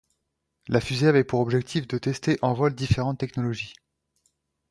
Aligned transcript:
La 0.67 0.81
fusée 0.81 1.05
avait 1.05 1.23
pour 1.23 1.41
objectif 1.41 1.87
de 1.87 1.99
tester 1.99 2.39
en 2.41 2.55
vol 2.55 2.73
différentes 2.73 3.19
technologies. 3.19 3.75